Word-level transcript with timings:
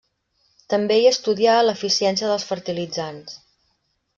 També 0.73 0.95
hi 1.01 1.05
estudià 1.09 1.57
l'eficiència 1.67 2.31
dels 2.33 2.49
fertilitzants. 2.53 3.37